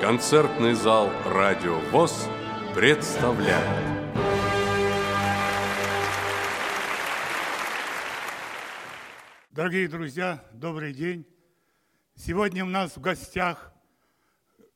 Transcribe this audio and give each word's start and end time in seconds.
Концертный 0.00 0.72
зал 0.72 1.10
«Радио 1.26 1.78
ВОЗ» 1.90 2.26
представляет. 2.74 4.08
Дорогие 9.50 9.88
друзья, 9.88 10.42
добрый 10.54 10.94
день. 10.94 11.26
Сегодня 12.16 12.64
у 12.64 12.68
нас 12.68 12.96
в 12.96 13.00
гостях 13.02 13.74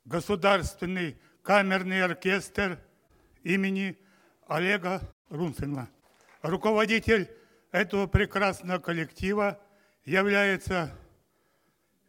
Государственный 0.05 1.19
камерный 1.43 2.05
оркестр 2.05 2.79
имени 3.45 3.99
Олега 4.47 5.01
Рунцина. 5.31 5.89
Руководитель 6.43 7.31
этого 7.71 8.07
прекрасного 8.07 8.79
коллектива 8.79 9.59
является 10.05 10.95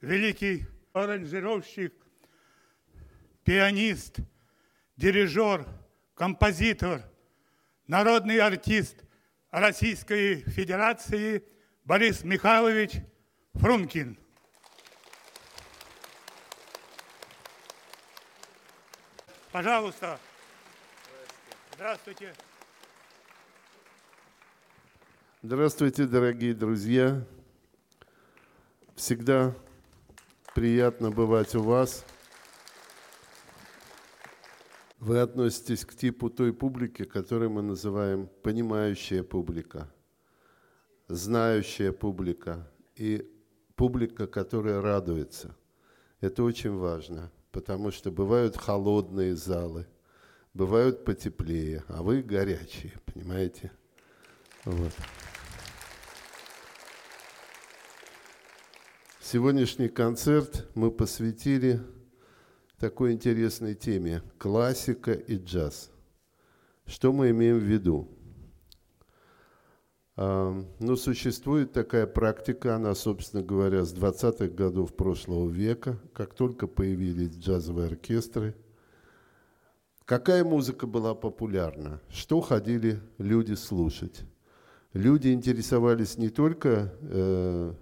великий 0.02 0.66
аранжировщик, 0.92 1.94
пианист, 3.46 4.18
дирижер, 4.98 5.66
композитор, 6.16 7.04
народный 7.88 8.40
артист 8.40 8.98
Российской 9.52 10.42
Федерации 10.42 11.44
Борис 11.86 12.24
Михайлович 12.24 12.96
Фрункин. 13.54 14.18
Пожалуйста. 19.52 20.20
Здравствуйте. 21.76 22.34
Здравствуйте, 25.44 26.06
дорогие 26.06 26.56
друзья. 26.56 27.24
Всегда 28.96 29.54
приятно 30.56 31.12
бывать 31.12 31.54
у 31.54 31.62
вас. 31.62 32.04
Вы 35.06 35.20
относитесь 35.20 35.86
к 35.86 35.94
типу 35.94 36.32
той 36.32 36.52
публики, 36.52 37.04
которую 37.04 37.52
мы 37.52 37.62
называем 37.62 38.28
понимающая 38.42 39.22
публика, 39.22 39.88
знающая 41.08 41.92
публика 41.92 42.68
и 42.96 43.32
публика, 43.76 44.26
которая 44.26 44.82
радуется. 44.82 45.56
Это 46.22 46.42
очень 46.42 46.76
важно, 46.76 47.32
потому 47.52 47.92
что 47.92 48.10
бывают 48.10 48.58
холодные 48.58 49.36
залы, 49.36 49.86
бывают 50.56 51.06
потеплее, 51.06 51.84
а 51.88 52.02
вы 52.02 52.24
горячие, 52.24 52.94
понимаете? 53.06 53.72
Вот. 54.64 54.92
Сегодняшний 59.22 59.90
концерт 59.90 60.68
мы 60.74 60.90
посвятили 60.90 61.80
такой 62.78 63.14
интересной 63.14 63.76
теме– 63.76 64.22
классика 64.38 65.12
и 65.14 65.38
джаз. 65.38 65.92
Что 66.86 67.12
мы 67.14 67.32
имеем 67.32 67.58
в 67.58 67.64
виду? 67.64 68.08
А, 70.18 70.64
ну, 70.80 70.96
существует 70.96 71.74
такая 71.74 72.08
практика, 72.08 72.76
она, 72.76 72.96
собственно 72.96 73.44
говоря, 73.44 73.84
с 73.84 73.94
20-х 73.94 74.48
годов 74.48 74.96
прошлого 74.96 75.50
века, 75.50 76.00
как 76.14 76.34
только 76.34 76.68
появились 76.68 77.36
джазовые 77.36 77.88
оркестры. 77.88 78.56
Какая 80.06 80.44
музыка 80.44 80.88
была 80.88 81.16
популярна? 81.16 82.00
Что 82.10 82.40
ходили 82.40 83.00
люди 83.18 83.54
слушать? 83.54 84.22
Люди 84.94 85.30
интересовались 85.30 86.18
не 86.18 86.30
только 86.30 86.94
э, 87.02 87.74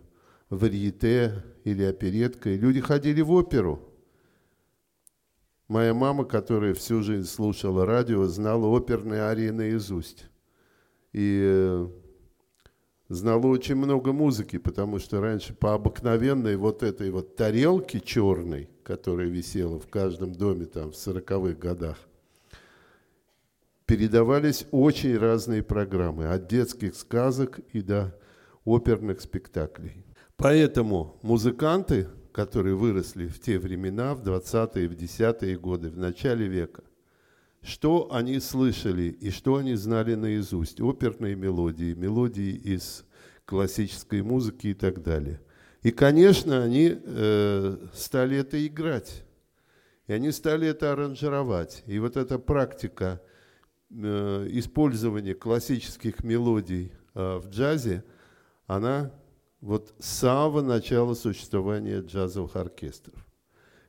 варьете 0.49 1.43
или 1.63 1.83
опереткой. 1.83 2.57
Люди 2.57 2.79
ходили 2.79 3.21
в 3.21 3.31
оперу. 3.31 3.92
Моя 5.73 5.95
мама, 5.95 6.23
которая 6.23 6.75
всю 6.75 7.01
жизнь 7.01 7.27
слушала 7.27 7.83
радио, 7.83 8.25
знала 8.25 8.67
оперные 8.67 9.21
арии 9.21 9.49
наизусть. 9.49 10.27
И 11.13 11.41
э, 11.43 11.87
знала 13.09 13.47
очень 13.47 13.73
много 13.73 14.13
музыки, 14.13 14.59
потому 14.59 14.99
что 14.99 15.19
раньше 15.19 15.55
по 15.55 15.73
обыкновенной 15.73 16.57
вот 16.57 16.83
этой 16.83 17.09
вот 17.09 17.35
тарелке 17.35 17.99
черной, 17.99 18.69
которая 18.83 19.29
висела 19.29 19.79
в 19.79 19.87
каждом 19.87 20.33
доме 20.33 20.67
там 20.67 20.91
в 20.91 20.95
сороковых 20.95 21.57
годах, 21.57 21.97
передавались 23.87 24.67
очень 24.69 25.17
разные 25.17 25.63
программы, 25.63 26.27
от 26.27 26.47
детских 26.47 26.93
сказок 26.93 27.61
и 27.71 27.81
до 27.81 28.15
оперных 28.63 29.21
спектаклей. 29.21 30.05
Поэтому 30.37 31.17
музыканты, 31.23 32.09
которые 32.33 32.75
выросли 32.75 33.27
в 33.27 33.39
те 33.39 33.59
времена, 33.59 34.15
в 34.15 34.21
20-е, 34.21 34.89
в 34.89 34.93
10-е 34.93 35.57
годы, 35.57 35.89
в 35.89 35.97
начале 35.97 36.47
века, 36.47 36.83
что 37.61 38.11
они 38.11 38.39
слышали 38.39 39.03
и 39.03 39.29
что 39.29 39.55
они 39.55 39.75
знали 39.75 40.15
наизусть? 40.15 40.81
Оперные 40.81 41.35
мелодии, 41.35 41.93
мелодии 41.93 42.51
из 42.51 43.05
классической 43.45 44.21
музыки 44.21 44.67
и 44.67 44.73
так 44.73 45.01
далее. 45.01 45.39
И, 45.83 45.91
конечно, 45.91 46.63
они 46.63 46.97
э, 47.01 47.77
стали 47.93 48.37
это 48.37 48.65
играть. 48.65 49.23
И 50.07 50.13
они 50.13 50.31
стали 50.31 50.67
это 50.67 50.91
аранжировать. 50.91 51.83
И 51.85 51.99
вот 51.99 52.17
эта 52.17 52.39
практика 52.39 53.21
э, 53.91 54.47
использования 54.51 55.35
классических 55.35 56.23
мелодий 56.23 56.91
э, 57.13 57.37
в 57.37 57.49
джазе, 57.49 58.03
она 58.65 59.11
вот 59.63 59.93
с 59.97 60.07
самого 60.07 60.61
начала 60.61 61.13
существования 61.13 62.01
джазовых 62.01 62.57
оркестров. 62.57 63.15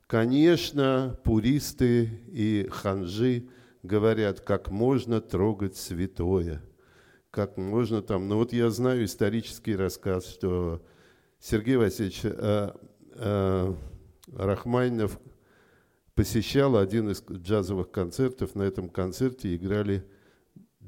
Конечно, 0.06 1.18
пуристы 1.24 2.04
и 2.28 2.68
ханжи 2.70 3.48
говорят, 3.82 4.38
как 4.38 4.70
можно 4.70 5.20
трогать 5.20 5.76
святое, 5.76 6.62
как 7.32 7.56
можно 7.56 8.02
там... 8.02 8.28
Ну 8.28 8.36
вот 8.36 8.52
я 8.52 8.70
знаю 8.70 9.04
исторический 9.04 9.74
рассказ, 9.74 10.28
что 10.28 10.80
Сергей 11.40 11.76
Васильевич 11.76 12.20
э, 12.22 12.70
э, 13.16 13.74
Рахманинов 14.32 15.18
посещал 16.14 16.76
один 16.76 17.10
из 17.10 17.20
джазовых 17.28 17.90
концертов. 17.90 18.54
На 18.54 18.62
этом 18.62 18.88
концерте 18.88 19.56
играли 19.56 20.06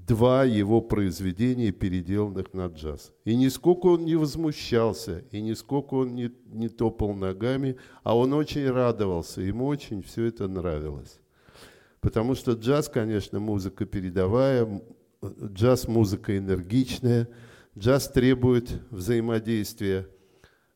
два 0.06 0.44
его 0.44 0.80
произведения, 0.80 1.72
переделанных 1.72 2.54
на 2.54 2.66
джаз. 2.66 3.12
И 3.24 3.34
нисколько 3.34 3.86
он 3.86 4.04
не 4.04 4.16
возмущался, 4.16 5.24
и 5.32 5.40
нисколько 5.40 5.94
он 5.94 6.14
не, 6.14 6.30
не 6.46 6.68
топал 6.68 7.12
ногами, 7.14 7.76
а 8.02 8.16
он 8.16 8.32
очень 8.32 8.70
радовался, 8.70 9.40
ему 9.40 9.66
очень 9.66 10.02
все 10.02 10.24
это 10.26 10.46
нравилось. 10.46 11.18
Потому 12.00 12.34
что 12.34 12.52
джаз, 12.52 12.88
конечно, 12.88 13.40
музыка 13.40 13.84
передовая, 13.84 14.80
джаз 15.22 15.88
музыка 15.88 16.38
энергичная, 16.38 17.28
джаз 17.76 18.08
требует 18.08 18.80
взаимодействия 18.90 20.08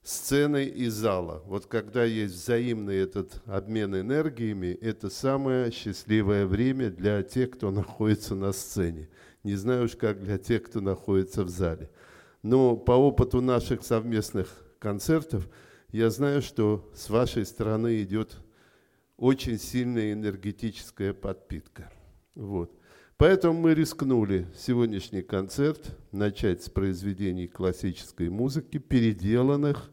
сцены 0.03 0.65
и 0.65 0.89
зала. 0.89 1.43
Вот 1.47 1.67
когда 1.67 2.05
есть 2.05 2.35
взаимный 2.35 2.97
этот 2.97 3.43
обмен 3.47 3.95
энергиями, 3.95 4.79
это 4.81 5.11
самое 5.11 5.71
счастливое 5.71 6.47
время 6.47 6.91
для 6.91 7.23
тех, 7.23 7.51
кто 7.51 7.71
находится 7.71 8.35
на 8.35 8.53
сцене. 8.53 9.09
Не 9.45 9.55
знаю 9.55 9.85
уж 9.85 9.97
как 9.97 10.23
для 10.23 10.39
тех, 10.39 10.65
кто 10.65 10.81
находится 10.81 11.45
в 11.45 11.49
зале. 11.49 11.91
Но 12.43 12.77
по 12.77 12.93
опыту 12.93 13.41
наших 13.41 13.85
совместных 13.85 14.49
концертов 14.79 15.49
я 15.93 16.11
знаю, 16.11 16.41
что 16.41 16.91
с 16.95 17.11
вашей 17.11 17.45
стороны 17.45 18.03
идет 18.03 18.37
очень 19.17 19.59
сильная 19.59 20.13
энергетическая 20.13 21.13
подпитка. 21.13 21.93
Вот. 22.35 22.73
Поэтому 23.19 23.61
мы 23.61 23.75
рискнули 23.75 24.47
сегодняшний 24.57 25.21
концерт 25.21 25.95
начать 26.11 26.63
с 26.63 26.71
произведений 26.71 27.47
классической 27.47 28.31
музыки, 28.31 28.79
переделанных 28.79 29.90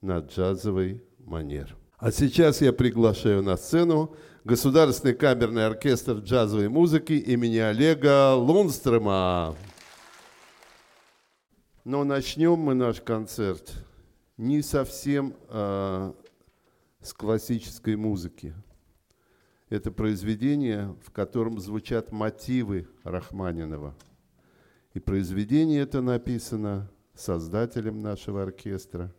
на 0.00 0.18
джазовый 0.18 1.02
манер. 1.18 1.76
А 1.98 2.12
сейчас 2.12 2.60
я 2.60 2.72
приглашаю 2.72 3.42
на 3.42 3.56
сцену 3.56 4.14
Государственный 4.44 5.14
камерный 5.14 5.66
оркестр 5.66 6.18
джазовой 6.18 6.68
музыки 6.68 7.12
имени 7.12 7.58
Олега 7.58 8.34
Лунстрема. 8.34 9.54
Но 11.84 12.04
начнем 12.04 12.58
мы 12.58 12.74
наш 12.74 13.00
концерт 13.00 13.74
не 14.36 14.62
совсем 14.62 15.34
э, 15.48 16.12
с 17.02 17.12
классической 17.12 17.96
музыки. 17.96 18.54
Это 19.68 19.90
произведение, 19.90 20.96
в 21.04 21.10
котором 21.10 21.58
звучат 21.58 22.12
мотивы 22.12 22.88
Рахманинова. 23.02 23.94
И 24.94 25.00
произведение 25.00 25.82
это 25.82 26.00
написано 26.00 26.90
создателем 27.14 28.00
нашего 28.00 28.44
оркестра 28.44 29.12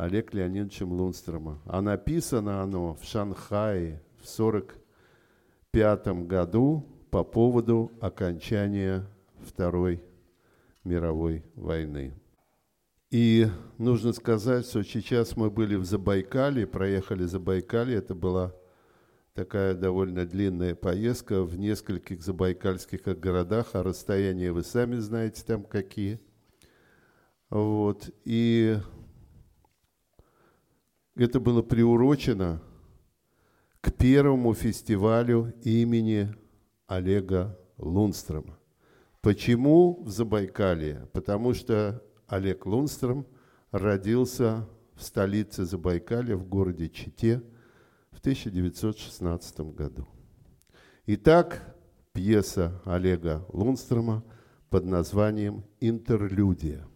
Олег 0.00 0.32
Леонидовичем 0.32 0.92
Лунстромом. 0.92 1.60
А 1.66 1.82
написано 1.82 2.62
оно 2.62 2.94
в 2.94 3.04
Шанхае 3.04 4.00
в 4.16 4.22
1945 4.22 6.26
году 6.26 6.86
по 7.10 7.22
поводу 7.22 7.92
окончания 8.00 9.06
Второй 9.42 10.02
мировой 10.84 11.44
войны. 11.54 12.14
И 13.10 13.46
нужно 13.76 14.14
сказать, 14.14 14.66
что 14.66 14.82
сейчас 14.84 15.36
мы 15.36 15.50
были 15.50 15.74
в 15.74 15.84
Забайкале, 15.84 16.66
проехали 16.66 17.24
Забайкалье, 17.24 17.98
это 17.98 18.14
была 18.14 18.54
такая 19.34 19.74
довольно 19.74 20.24
длинная 20.24 20.74
поездка 20.74 21.42
в 21.42 21.58
нескольких 21.58 22.22
забайкальских 22.22 23.02
городах, 23.20 23.74
а 23.74 23.82
расстояния 23.82 24.50
вы 24.50 24.62
сами 24.62 24.96
знаете 24.96 25.44
там 25.44 25.62
какие. 25.62 26.18
Вот. 27.50 28.08
И 28.24 28.78
это 31.14 31.40
было 31.40 31.62
приурочено 31.62 32.62
к 33.80 33.92
первому 33.92 34.54
фестивалю 34.54 35.54
имени 35.62 36.34
Олега 36.86 37.58
Лунстрома. 37.78 38.58
Почему 39.20 40.02
в 40.02 40.08
Забайкалье? 40.08 41.08
Потому 41.12 41.54
что 41.54 42.02
Олег 42.26 42.66
Лунстром 42.66 43.26
родился 43.70 44.68
в 44.94 45.02
столице 45.02 45.64
Забайкалья, 45.64 46.36
в 46.36 46.46
городе 46.46 46.88
Чите, 46.88 47.42
в 48.10 48.18
1916 48.20 49.60
году. 49.74 50.06
Итак, 51.06 51.76
пьеса 52.12 52.80
Олега 52.84 53.46
Лунстрома 53.48 54.24
под 54.68 54.84
названием 54.84 55.64
«Интерлюдия». 55.80 56.86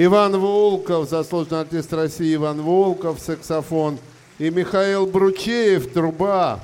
Иван 0.00 0.38
Волков, 0.38 1.08
заслуженный 1.08 1.62
артист 1.62 1.92
России 1.92 2.36
Иван 2.36 2.62
Волков, 2.62 3.18
саксофон. 3.18 3.98
И 4.38 4.48
Михаил 4.48 5.08
Бручеев, 5.08 5.92
труба. 5.92 6.60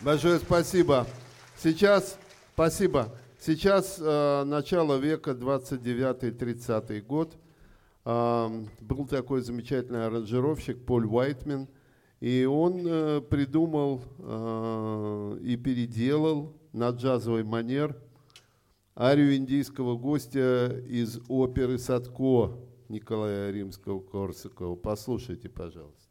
Большое 0.00 0.38
спасибо. 0.38 1.06
Сейчас, 1.62 2.16
спасибо. 2.54 3.14
Сейчас 3.38 3.98
э, 4.00 4.44
начало 4.44 4.96
века, 4.96 5.32
29-30 5.32 7.02
год. 7.02 7.36
Э, 8.06 8.48
был 8.80 9.06
такой 9.06 9.42
замечательный 9.42 10.06
аранжировщик 10.06 10.82
Поль 10.86 11.04
Уайтмен, 11.04 11.68
и 12.20 12.46
он 12.46 12.86
э, 12.86 13.20
придумал 13.20 14.00
э, 14.18 15.38
и 15.42 15.56
переделал 15.58 16.54
на 16.72 16.88
джазовый 16.88 17.44
манер 17.44 17.94
арию 18.98 19.36
индийского 19.36 19.96
гостя 19.96 20.82
из 20.88 21.20
оперы 21.28 21.78
«Садко» 21.78 22.58
Николая 22.88 23.52
Римского-Корсакова. 23.52 24.74
Послушайте, 24.74 25.48
пожалуйста. 25.48 26.07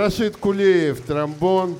Рашид 0.00 0.38
Кулеев, 0.38 1.04
тромбон. 1.04 1.78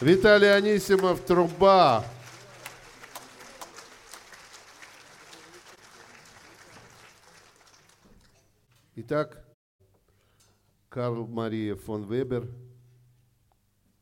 Виталий 0.00 0.52
Анисимов, 0.52 1.20
труба. 1.20 2.04
Итак, 8.96 9.46
Карл 10.88 11.28
Мария 11.28 11.76
фон 11.76 12.06
Вебер 12.06 12.48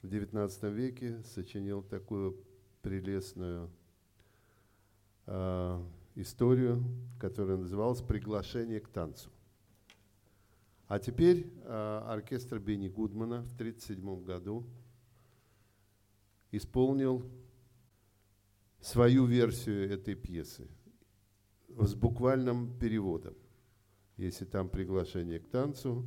в 0.00 0.06
XIX 0.06 0.72
веке 0.72 1.22
сочинил 1.24 1.82
такую 1.82 2.42
прелестную 2.80 3.70
э, 5.26 5.82
историю, 6.14 6.82
которая 7.20 7.58
называлась 7.58 8.00
«Приглашение 8.00 8.80
к 8.80 8.88
танцу». 8.88 9.33
А 10.86 10.98
теперь 10.98 11.50
э, 11.62 12.02
оркестр 12.06 12.58
Бенни 12.58 12.88
Гудмана 12.88 13.42
в 13.42 13.54
1937 13.54 14.24
году 14.24 14.66
исполнил 16.50 17.24
свою 18.80 19.24
версию 19.24 19.90
этой 19.90 20.14
пьесы 20.14 20.68
с 21.68 21.94
буквальным 21.94 22.78
переводом. 22.78 23.34
Если 24.16 24.44
там 24.44 24.68
приглашение 24.68 25.40
к 25.40 25.48
танцу, 25.48 26.06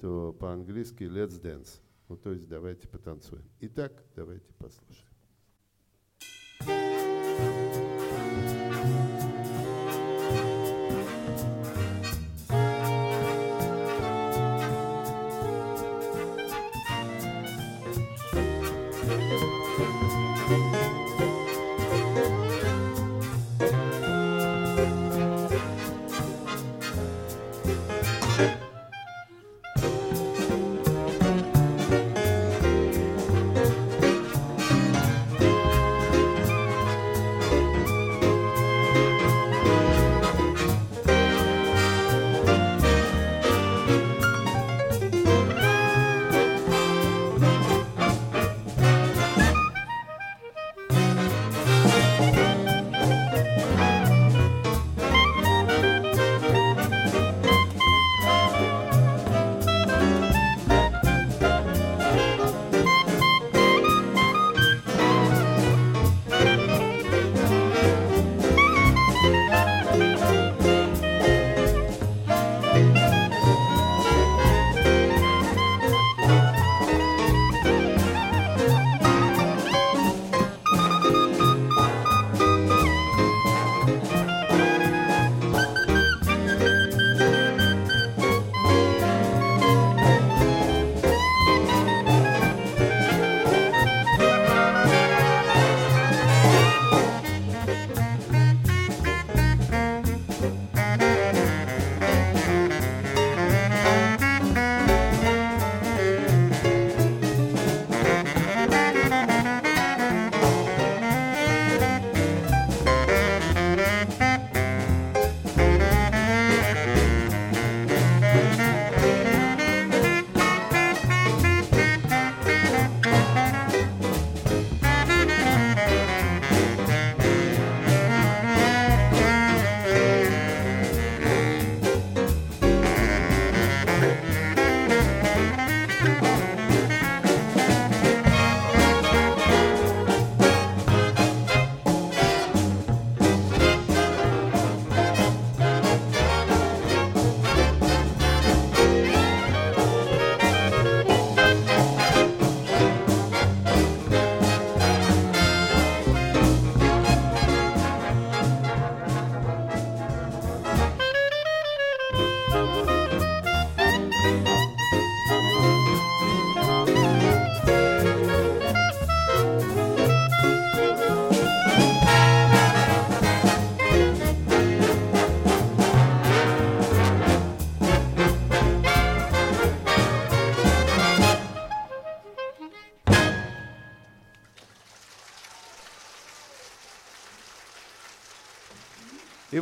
то 0.00 0.32
по-английски 0.32 1.04
«let's 1.04 1.40
dance». 1.40 1.80
Ну, 2.08 2.16
то 2.16 2.32
есть 2.32 2.48
давайте 2.48 2.88
потанцуем. 2.88 3.44
Итак, 3.60 4.04
давайте 4.14 4.52
послушаем. 4.54 5.05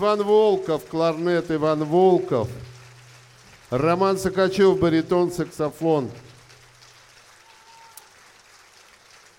Иван 0.05 0.23
Волков, 0.23 0.85
кларнет 0.85 1.51
Иван 1.51 1.83
Волков. 1.85 2.51
Роман 3.71 4.19
Сокачев, 4.19 4.79
баритон, 4.79 5.33
саксофон. 5.33 6.11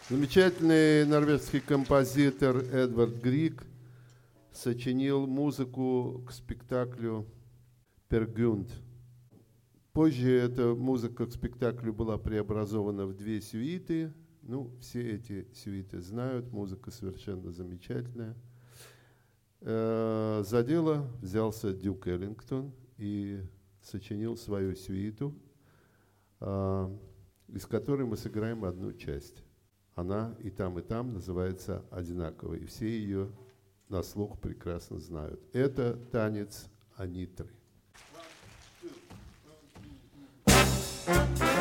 Замечательный 0.09 1.05
норвежский 1.05 1.59
композитор 1.59 2.57
Эдвард 2.57 3.13
Грик 3.21 3.63
сочинил 4.51 5.27
музыку 5.27 6.23
к 6.27 6.31
спектаклю 6.31 7.27
«Пергюнд». 8.09 8.71
Позже 9.93 10.31
эта 10.31 10.73
музыка 10.73 11.27
к 11.27 11.31
спектаклю 11.31 11.93
была 11.93 12.17
преобразована 12.17 13.05
в 13.05 13.13
две 13.15 13.39
сюиты. 13.39 14.11
Ну, 14.41 14.71
все 14.81 15.11
эти 15.11 15.47
сюиты 15.53 16.01
знают, 16.01 16.51
музыка 16.51 16.89
совершенно 16.89 17.51
замечательная– 17.51 18.35
за 19.65 20.63
дело 20.63 21.07
взялся 21.21 21.73
Дюк 21.73 22.05
Эллингтон 22.07 22.71
и 22.97 23.41
сочинил 23.81 24.37
свою 24.37 24.75
свиту, 24.75 25.33
э, 26.39 26.97
из 27.47 27.65
которой 27.65 28.05
мы 28.05 28.15
сыграем 28.15 28.63
одну 28.63 28.93
часть. 28.93 29.43
Она 29.95 30.35
и 30.39 30.49
там, 30.49 30.77
и 30.77 30.81
там 30.81 31.13
называется 31.13 31.83
одинаково, 31.89 32.55
и 32.55 32.65
все 32.65 32.87
ее 32.87 33.31
на 33.89 34.03
слух 34.03 34.39
прекрасно 34.39 34.99
знают. 34.99 35.41
Это 35.53 35.97
танец 36.11 36.67
Анитры. 36.95 37.49
Thank 41.07 41.39
you. 41.39 41.54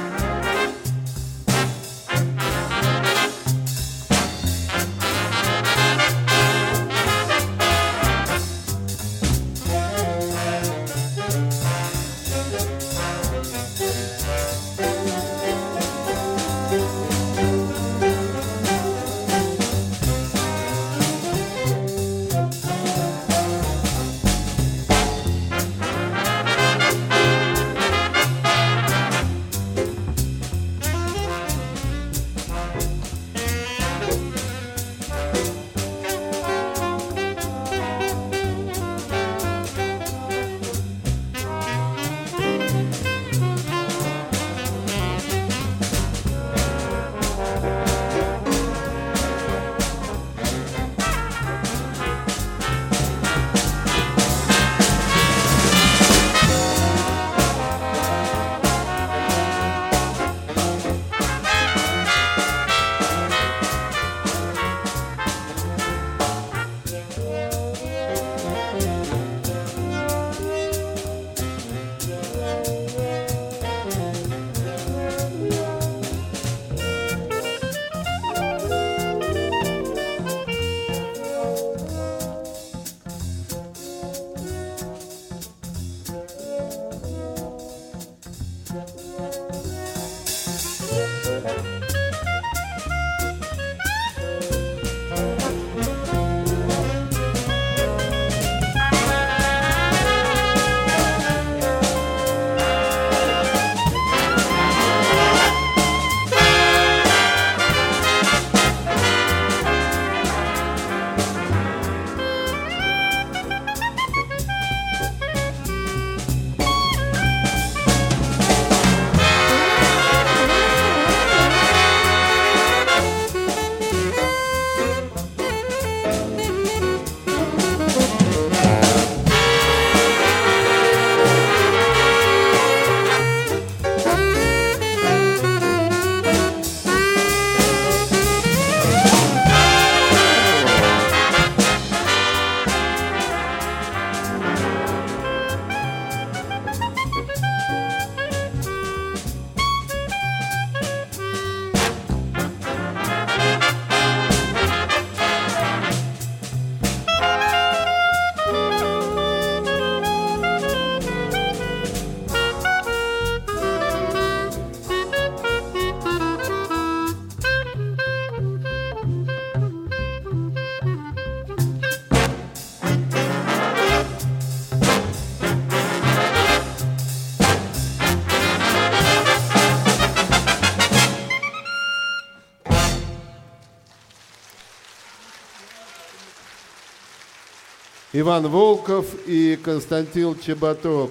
Иван 188.16 188.46
Волков 188.46 189.26
и 189.26 189.56
Константин 189.56 190.38
Чеботок. 190.38 191.10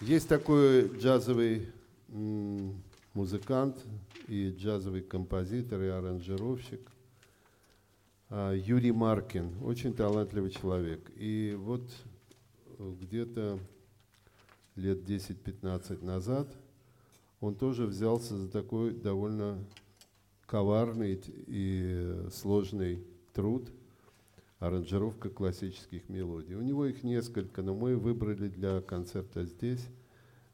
Есть 0.00 0.28
такой 0.28 0.88
джазовый 0.98 1.68
музыкант 2.08 3.76
и 4.26 4.50
джазовый 4.50 5.02
композитор 5.02 5.80
и 5.80 5.86
аранжировщик 5.86 6.80
а, 8.30 8.52
Юрий 8.52 8.90
Маркин, 8.90 9.62
очень 9.62 9.94
талантливый 9.94 10.50
человек. 10.50 11.08
И 11.14 11.56
вот 11.56 11.88
э, 12.78 12.94
где-то 13.00 13.60
лет 14.74 15.08
10-15 15.08 16.04
назад 16.04 16.48
он 17.38 17.54
тоже 17.54 17.86
взялся 17.86 18.36
за 18.36 18.48
такой 18.48 18.90
довольно 18.90 19.64
коварный 20.54 21.20
и 21.48 22.28
сложный 22.30 23.04
труд 23.32 23.72
аранжировка 24.60 25.28
классических 25.28 26.08
мелодий. 26.08 26.54
У 26.54 26.62
него 26.62 26.86
их 26.86 27.02
несколько, 27.02 27.60
но 27.60 27.74
мы 27.74 27.96
выбрали 27.96 28.46
для 28.46 28.80
концерта 28.80 29.46
здесь, 29.46 29.84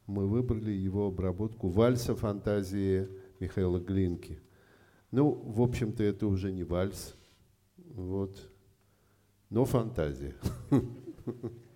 мы 0.07 0.27
выбрали 0.27 0.71
его 0.71 1.05
обработку 1.05 1.67
вальса 1.67 2.15
фантазии 2.15 3.09
Михаила 3.39 3.77
Глинки. 3.77 4.39
Ну, 5.11 5.33
в 5.33 5.61
общем-то, 5.61 6.03
это 6.03 6.25
уже 6.25 6.51
не 6.51 6.63
вальс, 6.63 7.13
вот, 7.77 8.35
но 9.51 9.65
фантазия. 9.65 10.33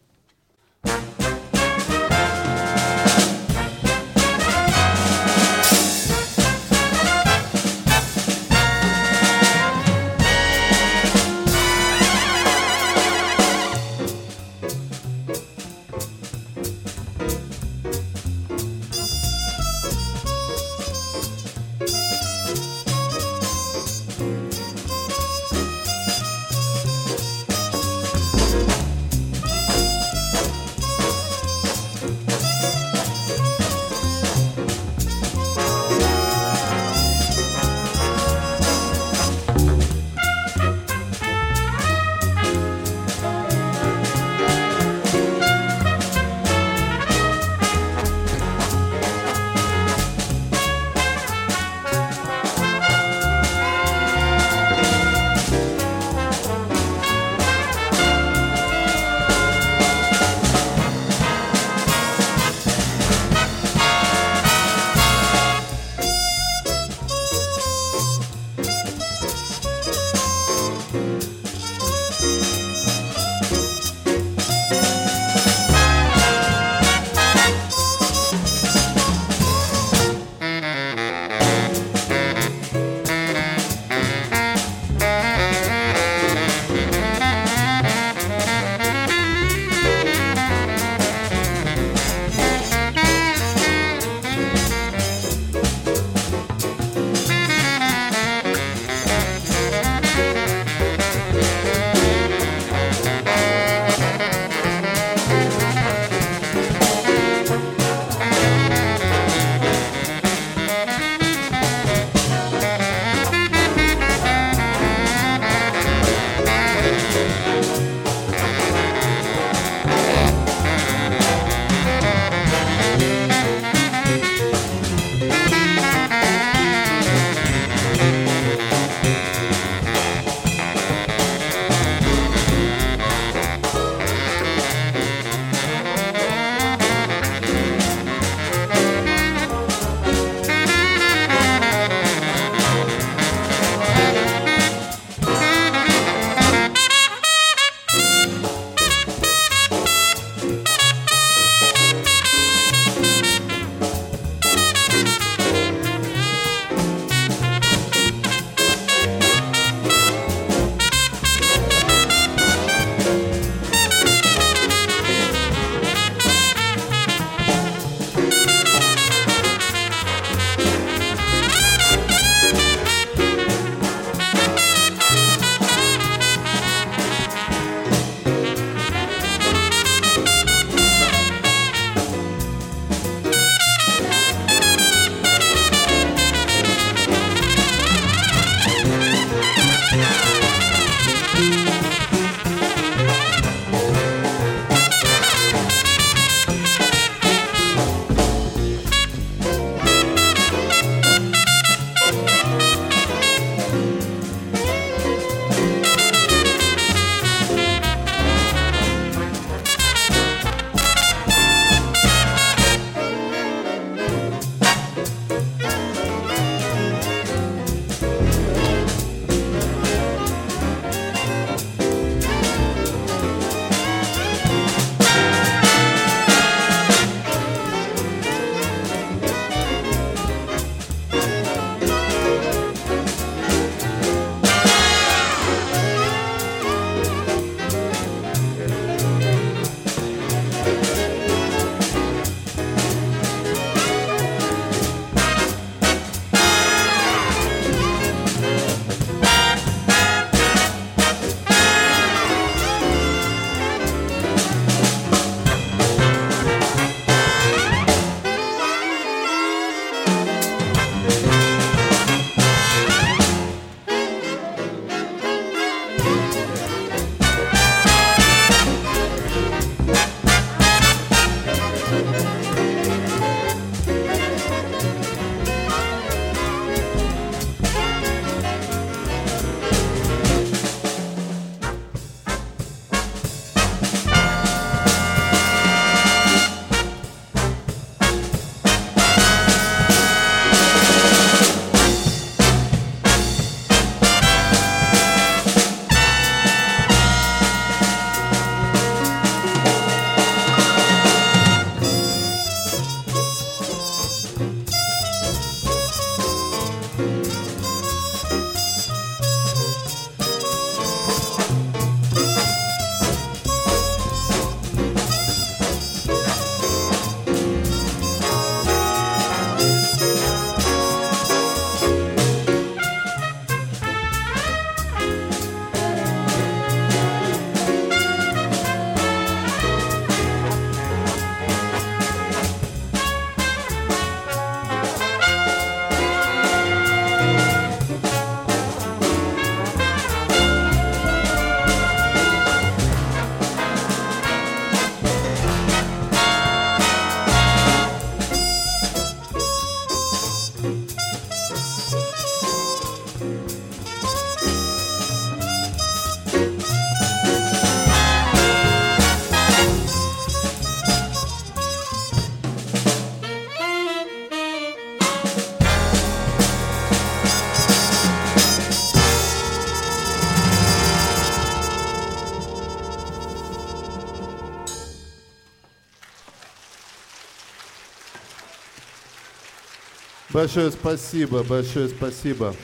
Большое 380.45 380.71
спасибо, 380.71 381.41
большое 381.41 381.89
спасибо. 381.89 382.55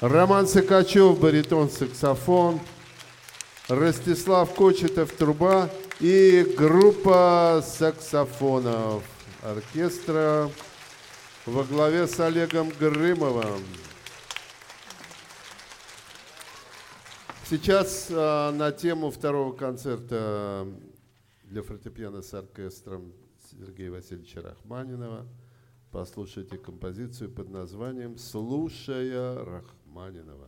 Роман 0.00 0.46
Сыкачев, 0.46 1.20
баритон, 1.20 1.68
саксофон. 1.68 2.60
Ростислав 3.68 4.54
Кочетов, 4.54 5.12
труба. 5.12 5.68
И 6.00 6.54
группа 6.56 7.62
саксофонов 7.62 9.02
оркестра 9.42 10.50
во 11.44 11.62
главе 11.64 12.06
с 12.06 12.18
Олегом 12.20 12.70
Грымовым. 12.70 13.62
Сейчас 17.50 18.06
а, 18.10 18.50
на 18.52 18.72
тему 18.72 19.10
второго 19.10 19.52
концерта 19.52 20.66
для 21.42 21.62
фортепиано 21.62 22.22
с 22.22 22.32
оркестром 22.32 23.12
Сергея 23.50 23.90
Васильевича 23.90 24.40
Рахманинова 24.40 25.26
послушайте 25.96 26.58
композицию 26.58 27.30
под 27.30 27.48
названием 27.48 28.18
«Слушая 28.18 29.42
Рахманинова». 29.42 30.45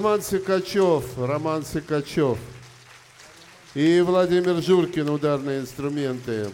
Роман 0.00 0.22
Сикачев, 0.22 1.18
Роман 1.18 1.62
Сикачев. 1.62 2.38
И 3.74 4.00
Владимир 4.00 4.62
Журкин, 4.62 5.10
ударные 5.10 5.60
инструменты. 5.60 6.48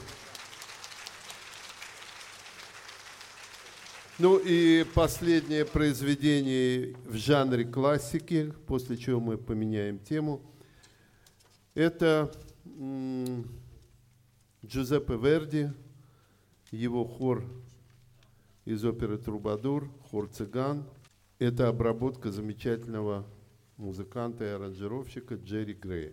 Ну 4.18 4.36
и 4.38 4.82
последнее 4.82 5.64
произведение 5.64 6.96
в 7.04 7.14
жанре 7.14 7.64
классики, 7.64 8.52
после 8.66 8.96
чего 8.96 9.20
мы 9.20 9.38
поменяем 9.38 10.00
тему. 10.00 10.42
Это 11.74 12.32
Джузеппе 14.66 15.14
Верди, 15.14 15.68
его 16.72 17.04
хор 17.04 17.44
из 18.64 18.84
оперы 18.84 19.18
«Трубадур», 19.18 19.88
хор 20.10 20.26
«Цыган». 20.26 20.84
Это 21.38 21.68
обработка 21.68 22.32
замечательного 22.32 23.24
музыканта 23.76 24.44
и 24.44 24.48
аранжировщика 24.48 25.34
Джерри 25.34 25.74
Грея. 25.74 26.12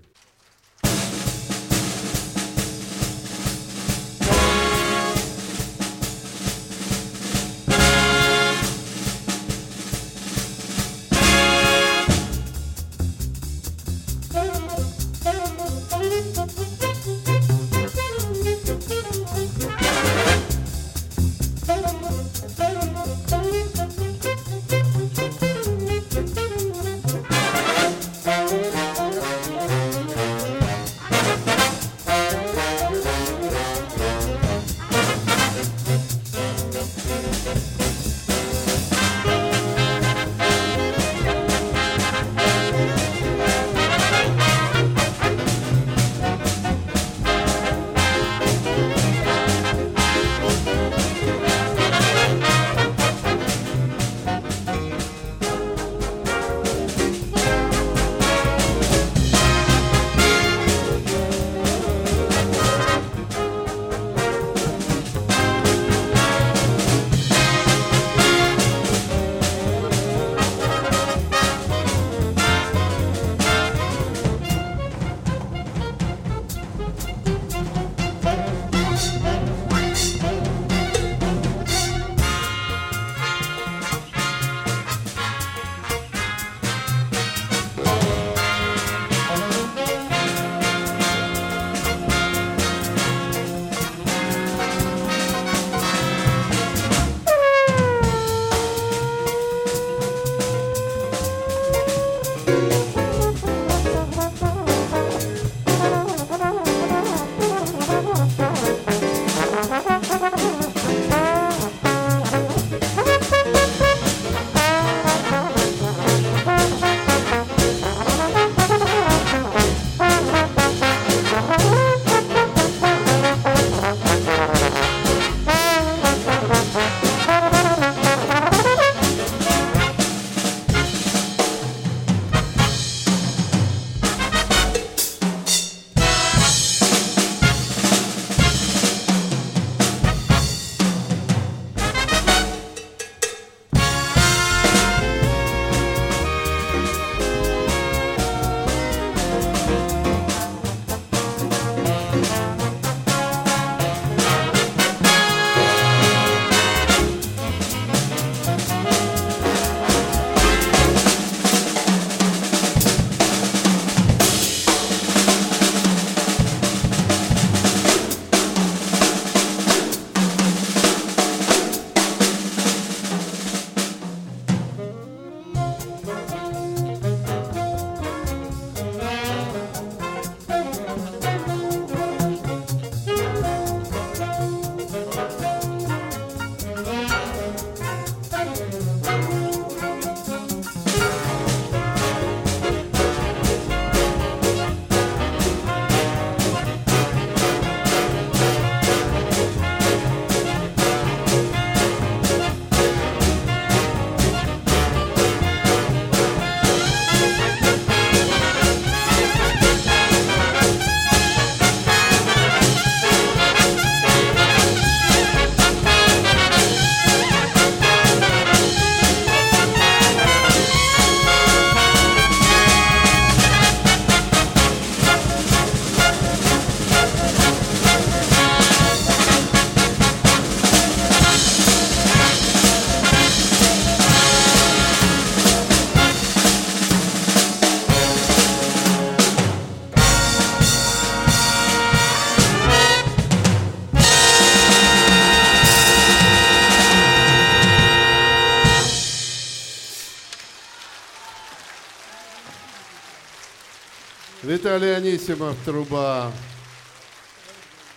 Виталий 254.63 254.95
Анисимов, 254.95 255.57
труба. 255.65 256.31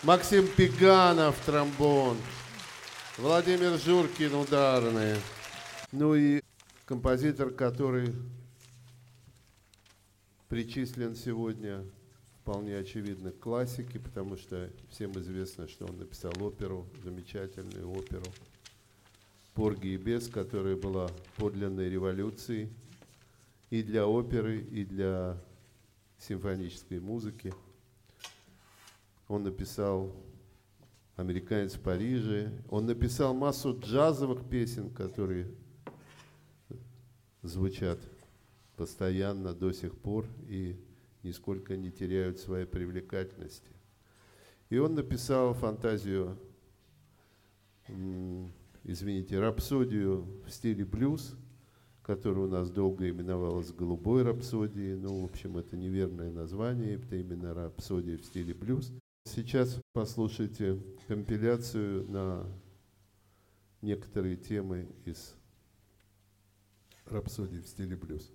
Максим 0.03 0.45
Пиганов, 0.49 1.39
тромбон. 1.45 2.17
Владимир 3.17 3.79
Журкин, 3.79 4.35
ударные. 4.35 5.15
Ну 5.93 6.13
и 6.13 6.41
композитор, 6.85 7.51
который 7.51 8.13
причислен 10.49 11.15
сегодня 11.15 11.85
вполне 12.41 12.77
очевидно 12.77 13.31
к 13.31 13.39
классике, 13.39 13.97
потому 13.99 14.35
что 14.35 14.69
всем 14.89 15.13
известно, 15.13 15.69
что 15.69 15.85
он 15.85 15.97
написал 15.99 16.33
оперу, 16.41 16.85
замечательную 17.01 17.89
оперу 17.89 18.25
«Порги 19.53 19.87
и 19.87 19.97
бес», 19.97 20.27
которая 20.27 20.75
была 20.75 21.09
подлинной 21.37 21.89
революцией 21.89 22.69
и 23.69 23.81
для 23.83 24.05
оперы, 24.05 24.59
и 24.59 24.83
для 24.83 25.37
симфонической 26.17 26.99
музыки. 26.99 27.53
Он 29.27 29.43
написал 29.43 30.15
«Американец 31.15 31.73
в 31.73 31.81
Париже». 31.81 32.51
Он 32.69 32.85
написал 32.85 33.33
массу 33.33 33.77
джазовых 33.79 34.47
песен, 34.49 34.89
которые 34.89 35.51
звучат 37.41 37.99
постоянно 38.75 39.53
до 39.53 39.71
сих 39.71 39.97
пор 39.97 40.25
и 40.47 40.79
нисколько 41.23 41.75
не 41.75 41.91
теряют 41.91 42.39
своей 42.39 42.65
привлекательности. 42.65 43.71
И 44.69 44.77
он 44.77 44.95
написал 44.95 45.53
фантазию, 45.53 46.37
извините, 48.83 49.39
рапсодию 49.39 50.25
в 50.45 50.51
стиле 50.51 50.85
блюз, 50.85 51.35
которая 52.07 52.45
у 52.45 52.49
нас 52.49 52.71
долго 52.71 53.09
именовалась 53.09 53.73
«Голубой 53.73 54.23
рапсодией». 54.23 54.95
Ну, 54.95 55.21
в 55.21 55.25
общем, 55.25 55.57
это 55.57 55.75
неверное 55.75 56.31
название, 56.31 56.95
это 56.95 57.17
именно 57.17 57.53
рапсодия 57.53 58.17
в 58.17 58.23
стиле 58.23 58.53
блюз. 58.53 58.93
Сейчас 59.25 59.77
послушайте 59.91 60.81
компиляцию 61.09 62.09
на 62.09 62.47
некоторые 63.81 64.37
темы 64.37 64.87
из 65.03 65.35
рапсодии 67.05 67.59
в 67.59 67.67
стиле 67.67 67.97
блюз. 67.97 68.31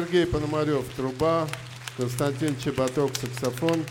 Сергей 0.00 0.26
Пономарев, 0.26 0.88
труба, 0.96 1.46
Константин 1.98 2.56
Чеботок, 2.58 3.14
саксофон. 3.16 3.84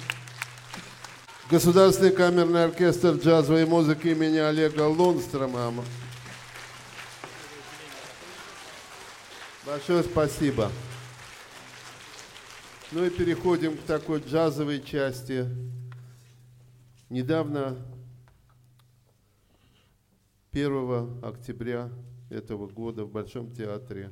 Государственный 1.52 2.10
камерный 2.12 2.64
оркестр 2.64 3.12
джазовой 3.12 3.68
музыки 3.68 4.08
имени 4.08 4.38
Олега 4.38 4.88
Лунстрома. 4.88 5.72
Большое 9.68 10.02
спасибо. 10.02 10.72
Ну 12.92 13.06
и 13.06 13.12
переходим 13.12 13.78
к 13.78 13.82
такой 13.82 14.20
джазовой 14.20 14.82
части. 14.82 15.46
Недавно, 17.12 17.78
1 20.54 21.24
октября 21.24 21.92
этого 22.32 22.66
года 22.66 23.06
в 23.06 23.12
Большом 23.12 23.52
театре 23.52 24.12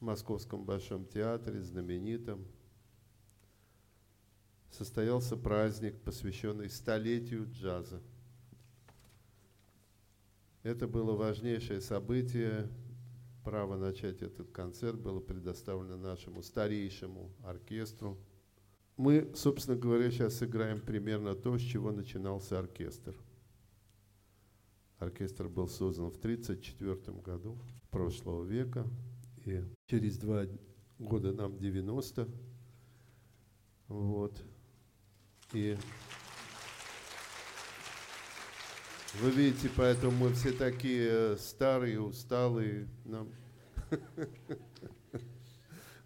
Московском 0.00 0.64
Большом 0.64 1.04
театре, 1.04 1.62
знаменитом, 1.62 2.46
состоялся 4.70 5.36
праздник, 5.36 6.00
посвященный 6.00 6.70
столетию 6.70 7.46
джаза. 7.50 8.00
Это 10.62 10.88
было 10.88 11.12
важнейшее 11.12 11.80
событие. 11.82 12.68
Право 13.44 13.76
начать 13.76 14.22
этот 14.22 14.50
концерт 14.52 14.98
было 14.98 15.20
предоставлено 15.20 15.96
нашему 15.96 16.42
старейшему 16.42 17.30
оркестру. 17.44 18.18
Мы, 18.96 19.30
собственно 19.34 19.76
говоря, 19.76 20.10
сейчас 20.10 20.36
сыграем 20.36 20.80
примерно 20.80 21.34
то, 21.34 21.56
с 21.58 21.62
чего 21.62 21.90
начинался 21.90 22.58
оркестр. 22.58 23.16
Оркестр 24.98 25.48
был 25.48 25.68
создан 25.68 26.10
в 26.10 26.16
1934 26.16 27.18
году 27.18 27.58
прошлого 27.90 28.44
века– 28.44 28.86
и 29.46 29.62
через 29.86 30.18
два 30.18 30.46
года 30.98 31.32
нам 31.32 31.58
90. 31.58 32.28
Вот. 33.88 34.40
И 35.52 35.76
вы 39.20 39.30
видите, 39.30 39.70
поэтому 39.76 40.12
мы 40.12 40.32
все 40.32 40.52
такие 40.52 41.36
старые, 41.36 42.00
усталые. 42.00 42.88
Нам 43.04 43.28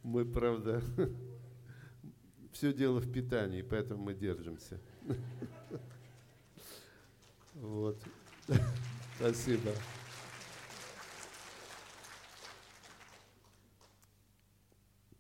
мы, 0.03 0.25
правда, 0.25 0.83
все 2.53 2.73
дело 2.73 3.01
в 3.01 3.13
питании, 3.13 3.63
поэтому 3.63 4.05
мы 4.05 4.15
держимся. 4.15 4.81
Вот. 7.55 7.97
Спасибо. 9.17 9.71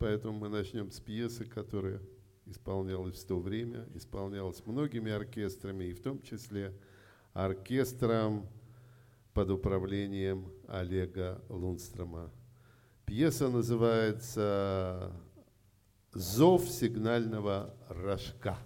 Поэтому 0.04 0.38
мы 0.38 0.50
начнем 0.50 0.90
с 0.90 1.00
пьесы, 1.00 1.46
которая 1.46 1.98
исполнялась 2.44 3.14
в 3.14 3.26
то 3.26 3.38
время, 3.38 3.88
исполнялась 3.94 4.62
многими 4.66 5.10
оркестрами, 5.10 5.84
и 5.84 5.94
в 5.94 6.02
том 6.02 6.20
числе 6.20 6.74
оркестром 7.32 8.46
под 9.32 9.48
управлением 9.48 10.52
Олега 10.68 11.40
Лунстрома. 11.48 12.30
Пьеса 13.06 13.48
называется 13.48 15.10
«Зов 16.12 16.68
сигнального 16.68 17.74
рожка». 17.88 18.58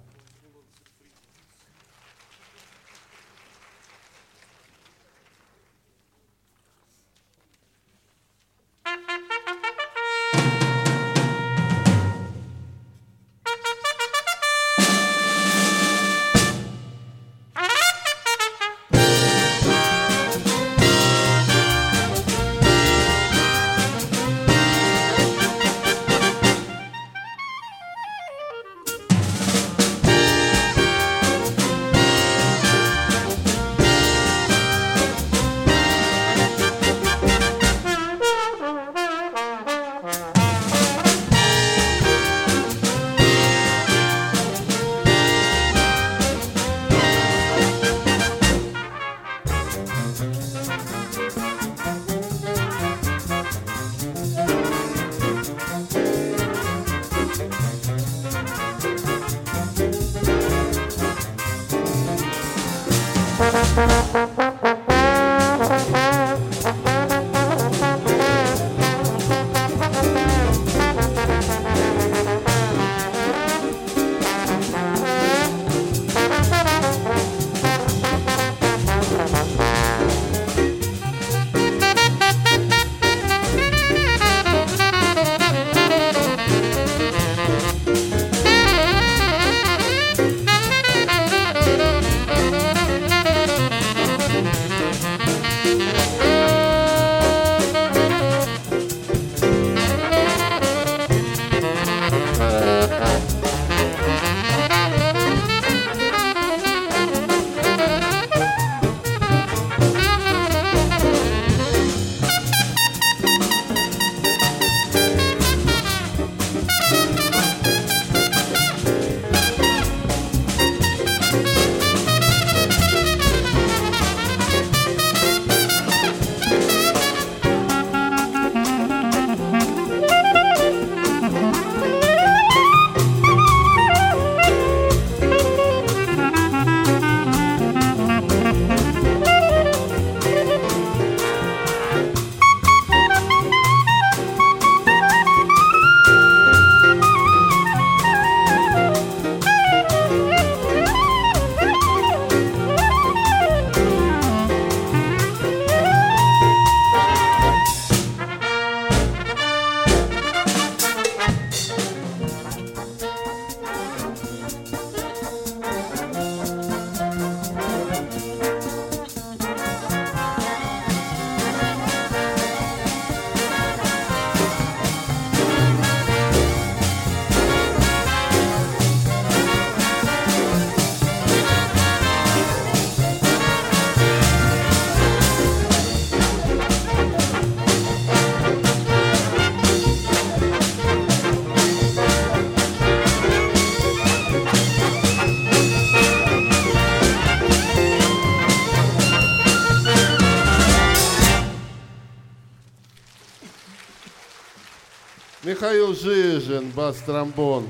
Михаил 205.69 205.95
Жижин, 205.95 206.71
бас-тромбон. 206.71 207.69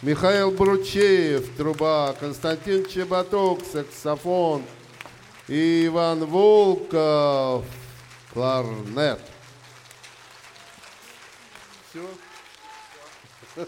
Михаил 0.00 0.50
Бручеев, 0.50 1.54
труба. 1.58 2.14
Константин 2.18 2.86
Чеботок, 2.86 3.62
саксофон. 3.70 4.62
И 5.46 5.84
Иван 5.84 6.24
Волков, 6.24 7.66
кларнет. 8.32 9.20
Все? 11.90 12.08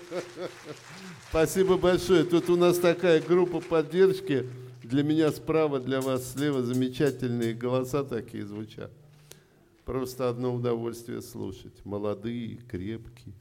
Спасибо 1.29 1.77
большое. 1.77 2.24
Тут 2.24 2.49
у 2.49 2.57
нас 2.57 2.79
такая 2.79 3.20
группа 3.20 3.61
поддержки. 3.61 4.49
Для 4.85 5.03
меня 5.03 5.31
справа, 5.33 5.81
для 5.81 6.01
вас 6.01 6.33
слева 6.33 6.62
замечательные 6.62 7.53
голоса 7.53 8.05
такие 8.05 8.47
звучат. 8.47 8.91
Просто 9.85 10.31
одно 10.31 10.55
удовольствие 10.55 11.20
слушать. 11.20 11.85
Молодые, 11.85 12.57
крепкие. 12.57 13.35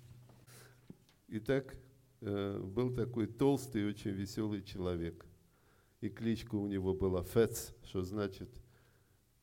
Итак, 1.27 1.75
э, 2.21 2.59
был 2.59 2.93
такой 2.93 3.25
толстый 3.27 3.87
очень 3.87 4.11
веселый 4.11 4.61
человек. 4.61 5.25
И 6.01 6.09
кличка 6.09 6.55
у 6.55 6.67
него 6.67 6.93
была 6.93 7.23
Фец, 7.23 7.73
что 7.83 8.03
значит 8.03 8.49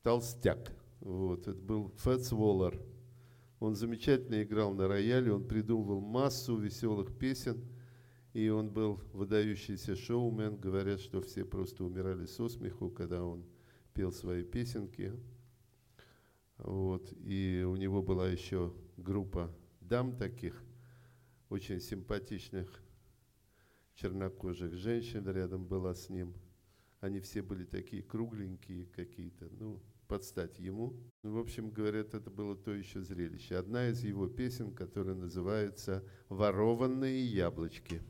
толстяк. 0.03 0.73
Вот, 1.01 1.49
это 1.49 1.61
был 1.61 1.93
Фец 1.99 2.31
Воллер. 2.31 2.81
Он 3.59 3.75
замечательно 3.75 4.43
играл 4.43 4.75
на 4.75 4.87
рояле, 4.87 5.33
он 5.33 5.47
придумывал 5.47 6.01
массу 6.01 6.57
веселых 6.57 7.17
песен, 7.19 7.65
и 8.33 8.49
он 8.49 8.71
был 8.71 9.01
выдающийся 9.13 9.97
шоумен. 9.97 10.57
Говорят, 10.57 11.01
что 11.01 11.21
все 11.21 11.45
просто 11.45 11.85
умирали 11.85 12.27
со 12.27 12.49
смеху, 12.49 12.91
когда 12.91 13.25
он 13.25 13.45
пел 13.93 14.13
свои 14.13 14.45
песенки. 14.45 15.13
Вот. 16.59 17.13
И 17.25 17.65
у 17.67 17.75
него 17.75 18.03
была 18.03 18.29
еще 18.29 18.73
группа 18.97 19.53
дам 19.81 20.17
таких, 20.17 20.63
очень 21.53 21.81
симпатичных 21.81 22.83
чернокожих 23.95 24.73
женщин 24.75 25.29
рядом 25.29 25.67
была 25.67 25.95
с 25.95 26.09
ним. 26.09 26.35
Они 27.01 27.21
все 27.21 27.43
были 27.43 27.67
такие 27.67 28.03
кругленькие 28.03 28.87
какие-то, 28.87 29.51
ну, 29.51 29.83
под 30.09 30.25
стать 30.25 30.59
ему. 30.59 30.97
Ну, 31.23 31.35
в 31.35 31.39
общем, 31.39 31.71
говорят, 31.71 32.15
это 32.15 32.31
было 32.31 32.57
то 32.57 32.71
еще 32.71 33.03
зрелище. 33.03 33.57
Одна 33.57 33.89
из 33.89 34.03
его 34.03 34.29
песен, 34.29 34.75
которая 34.75 35.15
называется 35.15 36.03
«Ворованные 36.31 37.23
яблочки». 37.23 38.01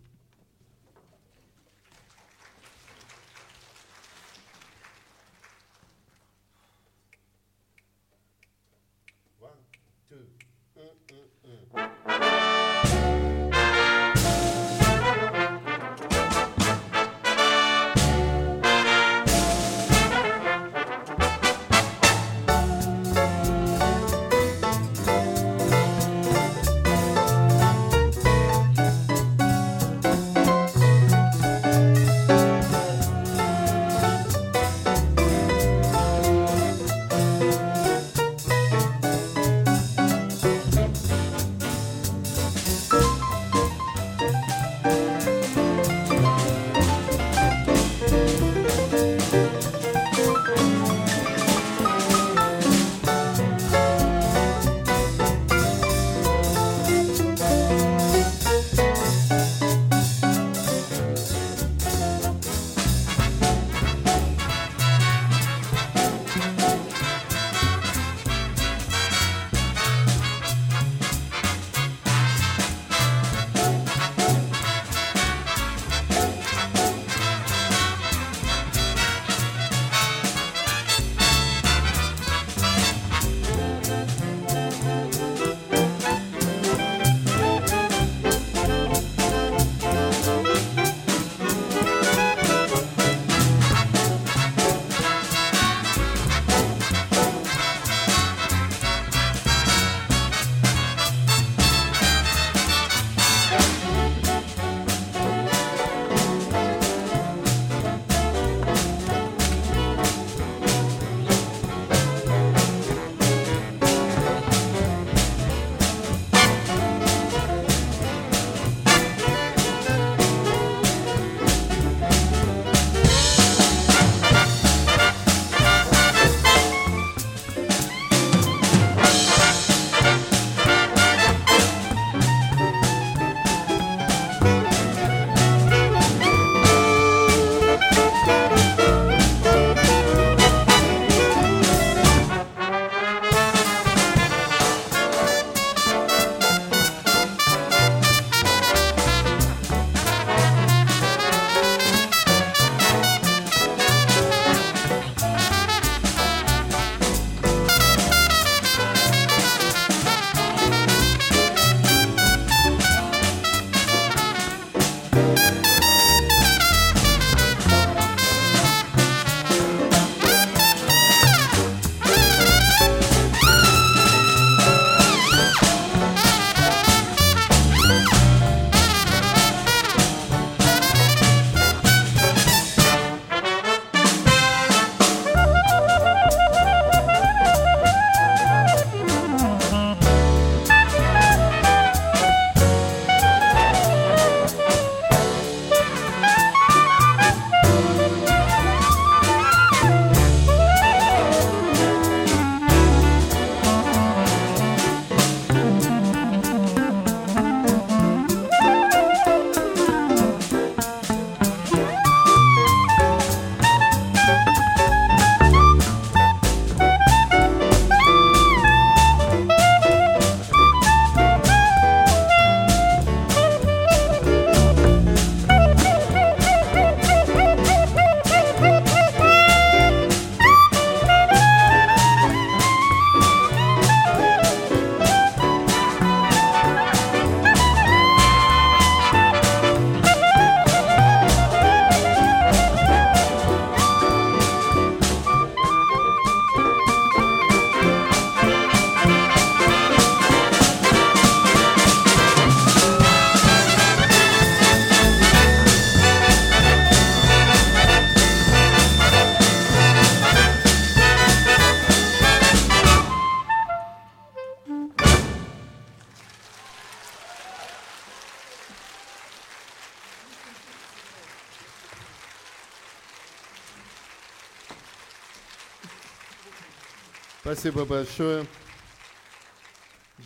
Спасибо 277.62 277.84
большое. 277.84 278.44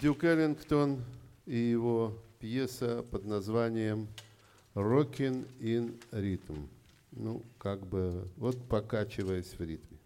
Дюк 0.00 0.24
Эллингтон 0.24 1.04
и 1.44 1.54
его 1.58 2.16
пьеса 2.40 3.04
под 3.10 3.26
названием 3.26 4.08
«Rockin' 4.74 5.46
in 5.60 6.02
Rhythm». 6.12 6.66
Ну, 7.10 7.42
как 7.58 7.86
бы, 7.86 8.26
вот 8.38 8.66
покачиваясь 8.66 9.52
в 9.52 9.60
ритме. 9.60 9.98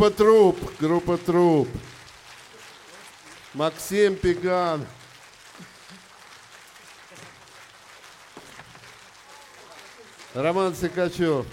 Группа 0.00 0.16
труп, 0.16 0.58
группа 0.80 1.18
труп. 1.18 1.68
Максим 3.52 4.16
Пиган. 4.16 4.86
Роман 10.32 10.74
Сикачев. 10.74 11.44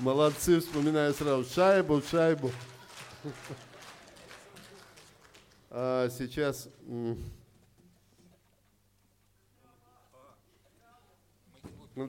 Молодцы, 0.00 0.60
вспоминаю 0.60 1.14
сразу. 1.14 1.50
Шайбу, 1.50 2.02
шайбу. 2.02 2.52
А 5.70 6.10
сейчас 6.10 6.68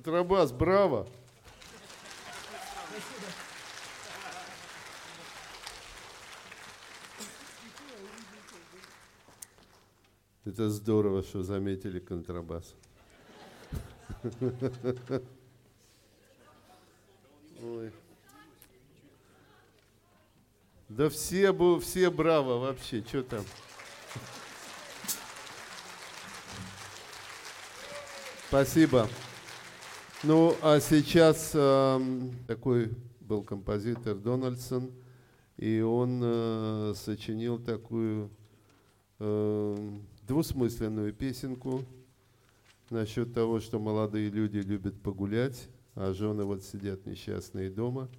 Контрабас, 0.06 0.52
браво! 0.52 1.08
Это 10.46 10.70
здорово, 10.70 11.24
что 11.24 11.42
заметили 11.42 11.98
контрабас. 12.00 12.76
Ой. 17.64 17.92
Да 20.88 21.10
все, 21.10 21.80
все 21.80 22.12
браво 22.12 22.60
вообще, 22.60 23.02
что 23.02 23.24
там. 23.24 23.44
Спасибо. 28.50 29.10
Ну, 30.28 30.56
а 30.64 30.80
сейчас 30.80 31.52
э, 31.54 32.00
такой 32.48 32.90
был 33.20 33.44
композитор 33.44 34.16
Дональдсон, 34.16 34.90
и 35.56 35.82
он 35.82 36.20
э, 36.24 36.94
сочинил 36.96 37.60
такую 37.60 38.32
э, 39.20 39.92
двусмысленную 40.24 41.14
песенку 41.14 41.84
насчет 42.90 43.36
того, 43.36 43.60
что 43.60 43.78
молодые 43.78 44.32
люди 44.32 44.58
любят 44.58 45.00
погулять, 45.00 45.70
а 45.94 46.12
жены 46.12 46.44
вот 46.44 46.64
сидят 46.64 47.06
несчастные 47.06 47.70
дома. 47.70 48.10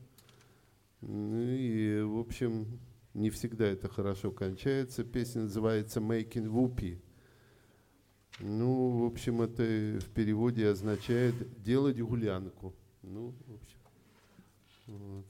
Ну 1.01 1.41
и, 1.41 2.03
в 2.03 2.21
общем, 2.21 2.79
не 3.15 3.31
всегда 3.31 3.67
это 3.67 3.89
хорошо 3.89 4.31
кончается. 4.31 5.03
Песня 5.03 5.43
называется 5.43 5.99
«Making 5.99 6.47
Whoopi». 6.53 7.01
Ну, 8.41 8.99
в 8.99 9.07
общем, 9.07 9.41
это 9.41 9.63
в 9.63 10.11
переводе 10.11 10.69
означает 10.69 11.35
«делать 11.63 11.99
гулянку». 12.01 12.75
Ну, 13.03 13.35
в 13.47 13.55
общем, 13.55 13.79
вот. 14.87 15.25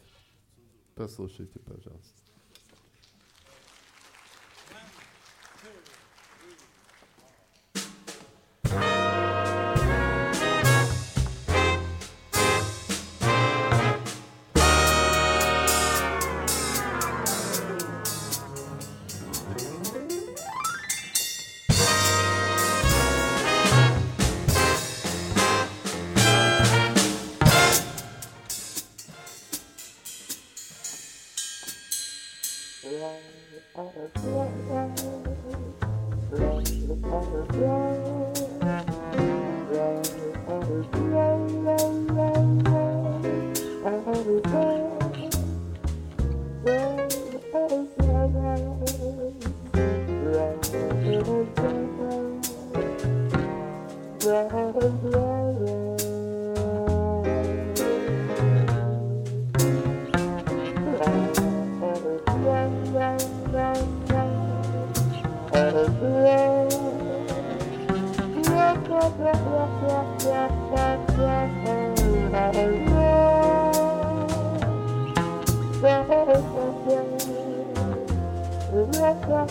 Послушайте, 0.95 1.59
пожалуйста. 1.61 2.26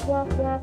Yeah. 0.08 0.56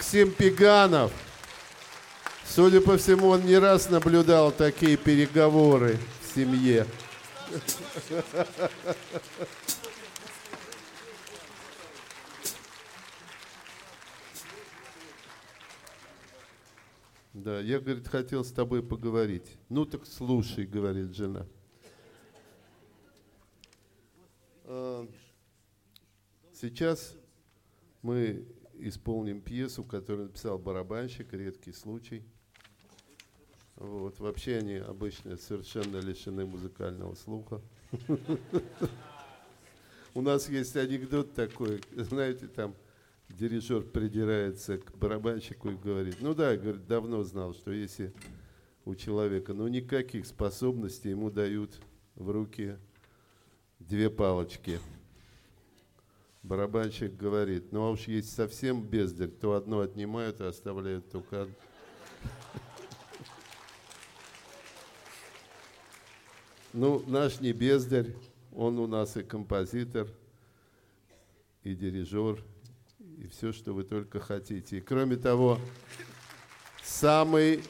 Максим 0.00 0.32
Пиганов. 0.32 1.12
Судя 2.46 2.80
по 2.80 2.96
всему, 2.96 3.28
он 3.28 3.44
не 3.44 3.58
раз 3.58 3.90
наблюдал 3.90 4.50
такие 4.50 4.96
переговоры 4.96 5.98
в 6.22 6.34
семье. 6.34 6.86
Да, 17.34 17.60
я, 17.60 17.78
говорит, 17.78 18.08
хотел 18.08 18.42
с 18.42 18.50
тобой 18.50 18.82
поговорить. 18.82 19.58
Ну 19.68 19.84
так 19.84 20.06
слушай, 20.06 20.64
говорит 20.64 21.14
жена. 21.14 21.46
А, 24.64 25.06
сейчас 26.54 27.14
мы 28.00 28.46
исполним 28.88 29.40
пьесу, 29.40 29.84
которую 29.84 30.28
написал 30.28 30.58
барабанщик, 30.58 31.32
редкий 31.32 31.72
случай. 31.72 32.22
Вот. 33.76 34.18
Вообще 34.18 34.56
они 34.56 34.74
обычно 34.74 35.36
совершенно 35.36 35.98
лишены 35.98 36.46
музыкального 36.46 37.14
слуха. 37.14 37.60
У 40.14 40.22
нас 40.22 40.48
есть 40.48 40.76
анекдот 40.76 41.34
такой, 41.34 41.80
знаете, 41.94 42.48
там 42.48 42.74
дирижер 43.28 43.82
придирается 43.82 44.78
к 44.78 44.96
барабанщику 44.96 45.70
и 45.70 45.76
говорит, 45.76 46.16
ну 46.20 46.34
да, 46.34 46.56
говорит, 46.56 46.86
давно 46.86 47.22
знал, 47.22 47.54
что 47.54 47.70
если 47.70 48.12
у 48.84 48.94
человека, 48.96 49.54
ну 49.54 49.68
никаких 49.68 50.26
способностей 50.26 51.10
ему 51.10 51.30
дают 51.30 51.80
в 52.16 52.30
руки 52.30 52.76
две 53.78 54.10
палочки– 54.10 54.80
Барабанщик 56.42 57.16
говорит, 57.16 57.70
ну 57.70 57.82
а 57.82 57.90
уж 57.90 58.08
есть 58.08 58.34
совсем 58.34 58.82
бездарь, 58.82 59.28
то 59.28 59.54
одно 59.54 59.80
отнимают 59.80 60.40
и 60.40 60.44
оставляют 60.44 61.10
только 61.10 61.42
одно. 61.42 61.54
Ну, 66.72 67.02
наш 67.08 67.40
не 67.40 67.52
бездарь, 67.52 68.14
он 68.54 68.78
у 68.78 68.86
нас 68.86 69.16
и 69.16 69.22
композитор, 69.22 70.06
и 71.64 71.74
дирижер, 71.74 72.42
и 73.18 73.26
все, 73.26 73.52
что 73.52 73.72
вы 73.72 73.82
только 73.82 74.20
хотите. 74.20 74.78
И 74.78 74.80
кроме 74.80 75.16
того, 75.16 75.58
самый 76.82 77.62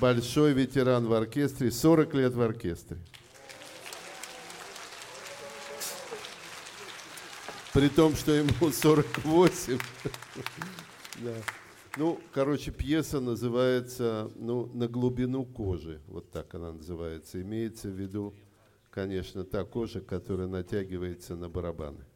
большой 0.00 0.52
ветеран 0.52 1.06
в 1.06 1.12
оркестре, 1.12 1.70
40 1.70 2.14
лет 2.14 2.32
в 2.32 2.40
оркестре. 2.40 2.98
При 7.76 7.90
том, 7.90 8.14
что 8.14 8.32
ему 8.32 8.70
48. 8.72 9.78
да. 11.22 11.34
Ну, 11.98 12.18
короче, 12.32 12.70
пьеса 12.70 13.20
называется 13.20 14.30
ну, 14.34 14.64
«На 14.72 14.88
глубину 14.88 15.44
кожи». 15.44 16.00
Вот 16.06 16.30
так 16.30 16.54
она 16.54 16.72
называется. 16.72 17.42
Имеется 17.42 17.88
в 17.88 17.92
виду, 17.92 18.34
конечно, 18.90 19.44
та 19.44 19.64
кожа, 19.64 20.00
которая 20.00 20.46
натягивается 20.46 21.36
на 21.36 21.50
барабаны. 21.50 22.06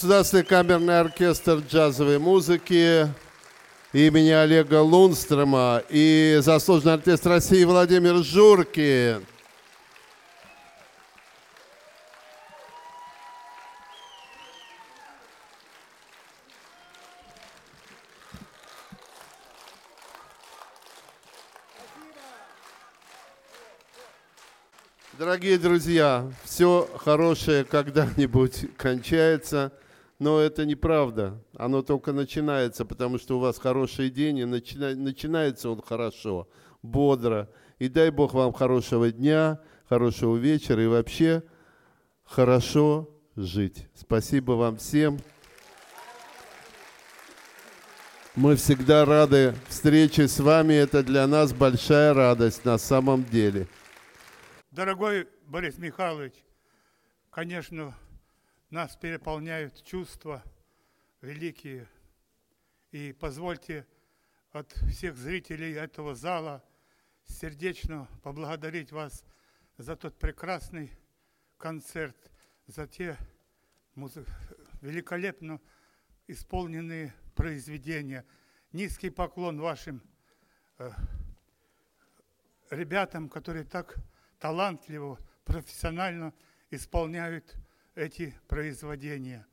Государственный 0.00 0.44
камерный 0.44 0.98
оркестр 0.98 1.58
джазовой 1.58 2.18
музыки 2.18 3.06
имени 3.92 4.30
Олега 4.30 4.80
Лунстрома 4.80 5.82
и 5.90 6.38
заслуженный 6.40 6.94
артист 6.94 7.26
России 7.26 7.62
Владимир 7.64 8.14
Журкин. 8.24 9.26
Дорогие 25.18 25.58
друзья, 25.58 26.24
все 26.44 26.88
хорошее 26.96 27.64
когда-нибудь 27.64 28.74
кончается, 28.78 29.70
но 30.20 30.38
это 30.38 30.66
неправда. 30.66 31.42
Оно 31.56 31.82
только 31.82 32.12
начинается, 32.12 32.84
потому 32.84 33.18
что 33.18 33.38
у 33.38 33.40
вас 33.40 33.58
хороший 33.58 34.10
день, 34.10 34.38
и 34.38 34.44
начина, 34.44 34.94
начинается 34.94 35.70
он 35.70 35.80
хорошо, 35.80 36.46
бодро. 36.82 37.48
И 37.78 37.88
дай 37.88 38.10
Бог 38.10 38.34
вам 38.34 38.52
хорошего 38.52 39.10
дня, 39.10 39.58
хорошего 39.88 40.36
вечера 40.36 40.84
и 40.84 40.86
вообще 40.86 41.42
хорошо 42.22 43.08
жить. 43.34 43.88
Спасибо 43.94 44.52
вам 44.52 44.76
всем. 44.76 45.18
Мы 48.36 48.56
всегда 48.56 49.06
рады 49.06 49.54
встрече 49.68 50.28
с 50.28 50.38
вами. 50.38 50.74
Это 50.74 51.02
для 51.02 51.26
нас 51.26 51.54
большая 51.54 52.12
радость 52.12 52.66
на 52.66 52.76
самом 52.76 53.24
деле. 53.24 53.66
Дорогой 54.70 55.26
Борис 55.46 55.78
Михайлович, 55.78 56.34
конечно, 57.30 57.94
нас 58.70 58.96
переполняют 58.96 59.84
чувства 59.84 60.44
великие. 61.20 61.88
И 62.92 63.12
позвольте 63.12 63.86
от 64.52 64.70
всех 64.90 65.16
зрителей 65.16 65.74
этого 65.74 66.14
зала 66.14 66.64
сердечно 67.24 68.08
поблагодарить 68.22 68.92
вас 68.92 69.24
за 69.76 69.96
тот 69.96 70.18
прекрасный 70.18 70.90
концерт, 71.56 72.16
за 72.66 72.86
те 72.86 73.16
музы... 73.94 74.24
великолепно 74.80 75.60
исполненные 76.28 77.12
произведения. 77.34 78.24
Низкий 78.72 79.10
поклон 79.10 79.60
вашим 79.60 80.00
э, 80.78 80.90
ребятам, 82.70 83.28
которые 83.28 83.64
так 83.64 83.96
талантливо, 84.38 85.18
профессионально 85.44 86.32
исполняют 86.70 87.56
эти 87.94 88.34
произведения. 88.48 89.46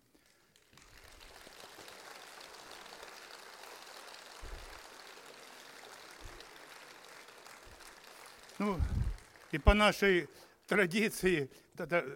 Ну, 8.60 8.80
и 9.52 9.58
по 9.58 9.74
нашей 9.74 10.28
традиции 10.66 11.50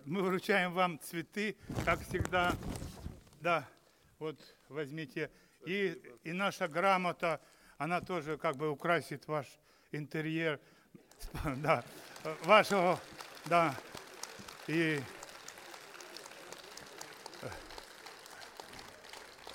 мы 0.06 0.23
вручаем 0.23 0.73
вам 0.73 0.99
цветы, 0.99 1.56
как 1.85 2.02
всегда. 2.07 2.56
Да, 3.41 3.68
вот 4.18 4.39
возьмите. 4.69 5.30
И, 5.65 6.02
и 6.23 6.31
наша 6.31 6.68
грамота, 6.68 7.39
она 7.77 8.02
тоже 8.02 8.38
как 8.38 8.57
бы 8.57 8.69
украсит 8.69 9.27
ваш 9.27 9.48
интерьер. 9.91 10.60
Да 11.57 11.84
вашего, 12.43 12.99
да, 13.45 13.76
и 14.68 14.99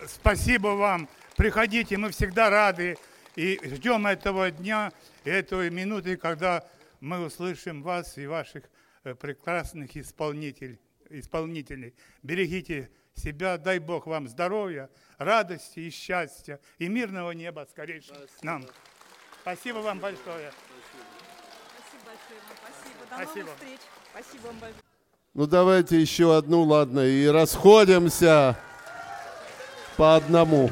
спасибо 0.07 0.69
вам. 0.69 1.09
Приходите, 1.37 1.97
мы 1.97 2.11
всегда 2.11 2.51
рады 2.51 2.97
и 3.35 3.61
ждем 3.65 4.07
этого 4.07 4.51
дня, 4.51 4.93
этой 5.25 5.71
минуты, 5.71 6.17
когда 6.17 6.65
мы 7.01 7.25
услышим 7.25 7.83
вас 7.83 8.17
и 8.19 8.27
ваших 8.27 8.65
э, 9.05 9.15
прекрасных 9.15 9.97
исполнителей. 9.97 10.81
исполнителей. 11.11 11.95
Берегите 12.23 12.91
себя, 13.15 13.59
дай 13.59 13.79
Бог 13.79 14.07
вам 14.07 14.29
здоровья, 14.29 14.91
радости 15.19 15.81
и 15.81 15.91
счастья, 15.91 16.61
и 16.79 16.89
мирного 16.89 17.33
неба 17.33 17.67
скорейшего 17.71 18.19
нам. 18.43 18.65
Спасибо 19.43 19.79
вам 19.79 19.99
большое. 20.01 20.51
До 23.11 23.15
Спасибо. 23.15 23.47
новых 23.47 23.55
встреч. 23.55 23.81
Спасибо 24.11 24.47
вам 24.47 24.59
большое. 24.59 24.83
Ну 25.35 25.47
давайте 25.47 26.01
еще 26.01 26.37
одну, 26.37 26.63
ладно, 26.63 27.01
и 27.01 27.27
расходимся 27.27 28.59
по 29.97 30.17
одному. 30.17 30.71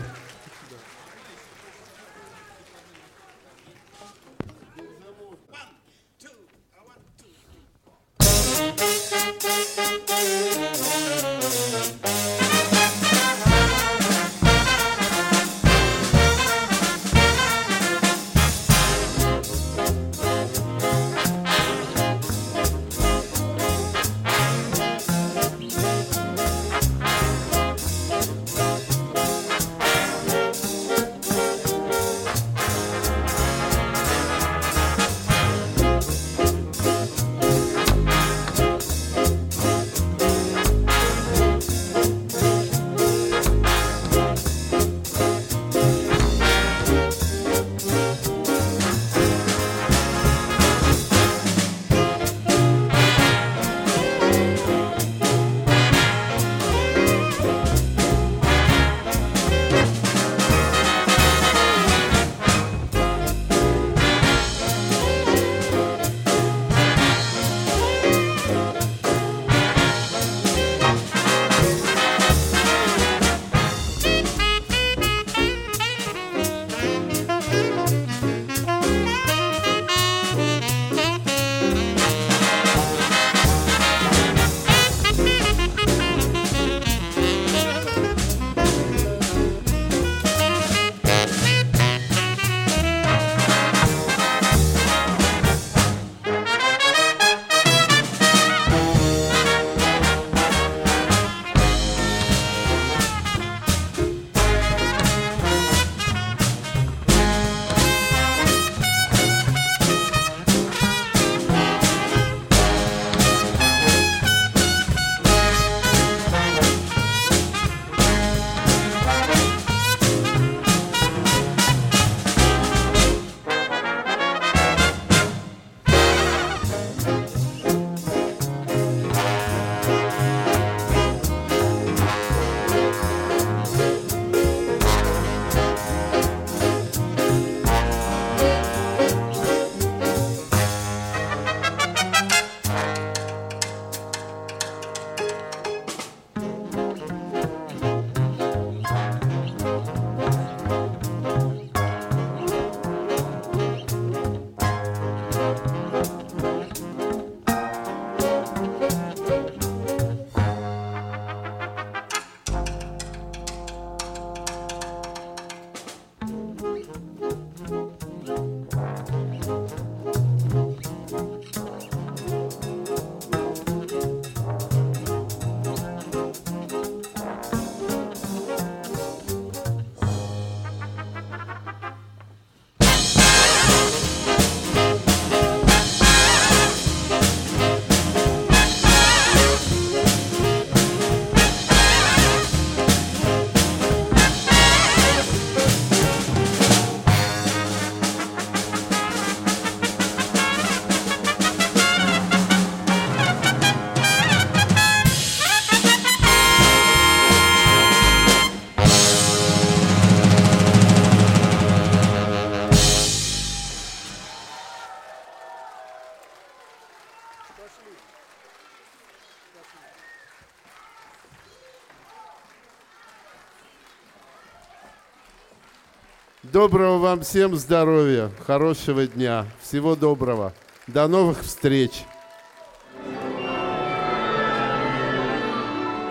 Доброго 226.54 226.98
вам 226.98 227.22
всем 227.22 227.56
здоровья, 227.56 228.30
хорошего 228.46 229.08
дня, 229.08 229.44
всего 229.60 229.96
доброго. 229.96 230.52
До 230.86 231.08
новых 231.08 231.42
встреч. 231.42 232.04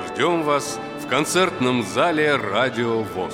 Ждем 0.10 0.44
вас 0.44 0.78
в 1.02 1.08
концертном 1.08 1.82
зале 1.82 2.36
«Радио 2.36 3.04
ВОЗ». 3.04 3.34